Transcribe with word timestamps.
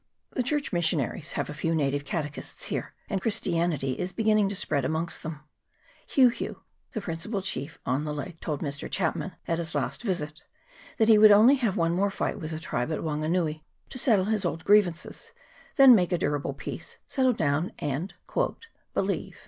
The 0.31 0.41
Church 0.41 0.73
mis 0.73 0.87
sionaries 0.87 1.31
have 1.33 1.47
a 1.47 1.53
few 1.53 1.75
native 1.75 2.05
catechists 2.05 2.65
here, 2.65 2.95
and 3.07 3.21
Christianity 3.21 3.99
is 3.99 4.11
beginning 4.13 4.49
to 4.49 4.55
spread 4.55 4.83
amongst 4.83 5.21
them. 5.21 5.41
Heu 6.09 6.29
Heu, 6.31 6.55
the 6.93 7.01
principal 7.01 7.43
chief 7.43 7.77
on 7.85 8.03
the 8.03 8.11
lake, 8.11 8.39
told 8.39 8.63
Mr. 8.63 8.89
Chapman, 8.89 9.33
at 9.47 9.59
his 9.59 9.75
last 9.75 10.01
visit, 10.01 10.41
that 10.97 11.07
he 11.07 11.19
would 11.19 11.29
only 11.29 11.53
have 11.53 11.77
one 11.77 11.93
more 11.93 12.09
fight 12.09 12.39
with 12.39 12.49
the 12.49 12.59
tribe 12.59 12.91
at 12.91 13.01
Wanganui, 13.03 13.61
to 13.89 13.99
settle 13.99 14.25
his 14.25 14.43
old 14.43 14.65
grievances, 14.65 15.33
then 15.75 15.93
make 15.93 16.11
a 16.11 16.17
durable 16.17 16.55
peace, 16.55 16.97
settle 17.07 17.33
down, 17.33 17.71
and 17.77 18.15
"believe." 18.95 19.37